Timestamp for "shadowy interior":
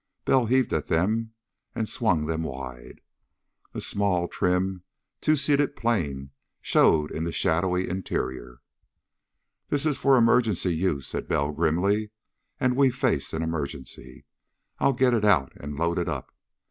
7.31-8.61